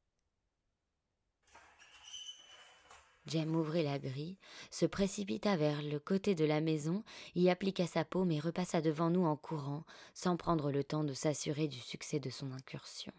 Jem 3.26 3.56
ouvrit 3.56 3.84
la 3.84 4.00
grille, 4.00 4.38
se 4.70 4.86
précipita 4.86 5.56
vers 5.56 5.82
le 5.82 5.98
côté 5.98 6.36
de 6.36 6.44
la 6.44 6.60
maison, 6.60 7.04
y 7.36 7.50
appliqua 7.50 7.88
sa 7.88 8.04
paume 8.04 8.32
et 8.32 8.40
repassa 8.40 8.82
devant 8.82 9.10
nous 9.10 9.26
en 9.26 9.38
courant, 9.38 9.86
sans 10.14 10.36
prendre 10.36 10.72
le 10.72 10.84
temps 10.84 11.06
de 11.06 11.14
s'assurer 11.14 11.70
du 11.70 11.80
succès 11.80 12.20
de 12.20 12.30
son 12.30 12.52
incursion. 12.52 13.14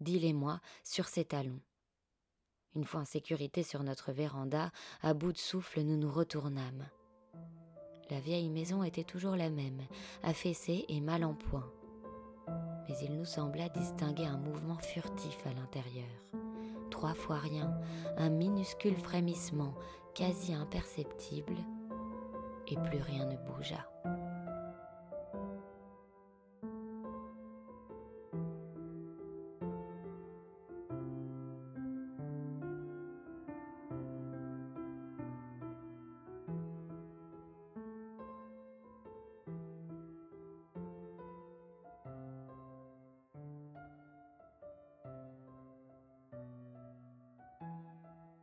Dill 0.00 0.24
et 0.24 0.32
moi 0.32 0.60
sur 0.84 1.08
ses 1.08 1.24
talons. 1.24 1.60
Une 2.76 2.84
fois 2.84 3.00
en 3.00 3.04
sécurité 3.04 3.62
sur 3.62 3.82
notre 3.82 4.12
véranda, 4.12 4.70
à 5.02 5.14
bout 5.14 5.32
de 5.32 5.38
souffle, 5.38 5.80
nous 5.80 5.96
nous 5.96 6.12
retournâmes. 6.12 6.86
La 8.10 8.20
vieille 8.20 8.50
maison 8.50 8.84
était 8.84 9.04
toujours 9.04 9.34
la 9.34 9.50
même, 9.50 9.80
affaissée 10.22 10.84
et 10.88 11.00
mal 11.00 11.24
en 11.24 11.34
point. 11.34 11.68
Mais 12.88 12.94
il 13.02 13.16
nous 13.16 13.24
sembla 13.24 13.68
distinguer 13.68 14.26
un 14.26 14.38
mouvement 14.38 14.78
furtif 14.78 15.44
à 15.44 15.52
l'intérieur. 15.52 16.06
Trois 16.90 17.14
fois 17.14 17.38
rien, 17.38 17.76
un 18.16 18.30
minuscule 18.30 18.96
frémissement, 18.96 19.74
quasi 20.14 20.54
imperceptible, 20.54 21.56
et 22.68 22.76
plus 22.76 23.02
rien 23.02 23.26
ne 23.26 23.36
bougea. 23.36 23.84